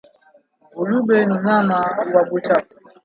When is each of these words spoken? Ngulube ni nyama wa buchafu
Ngulube 0.71 1.17
ni 1.27 1.37
nyama 1.45 1.77
wa 2.13 2.21
buchafu 2.29 2.75